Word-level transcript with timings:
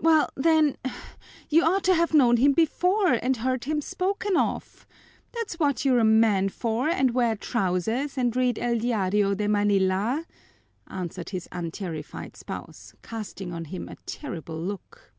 "Well 0.00 0.30
then, 0.34 0.78
you 1.50 1.62
ought 1.62 1.84
to 1.84 1.92
have 1.94 2.14
known 2.14 2.38
him 2.38 2.54
before 2.54 3.12
and 3.12 3.36
heard 3.36 3.64
him 3.64 3.82
spoken 3.82 4.34
of. 4.34 4.86
That's 5.32 5.58
what 5.60 5.84
you're 5.84 5.98
a 5.98 6.04
man 6.04 6.48
for 6.48 6.88
and 6.88 7.10
wear 7.10 7.36
trousers 7.36 8.16
and 8.16 8.34
read 8.34 8.58
El 8.58 8.78
Diario 8.78 9.34
de 9.34 9.48
Manila," 9.48 10.24
answered 10.86 11.28
his 11.36 11.50
unterrified 11.52 12.34
spouse, 12.34 12.94
casting 13.02 13.52
on 13.52 13.66
him 13.66 13.90
a 13.90 13.96
terrible 14.06 14.58
look. 14.58 15.12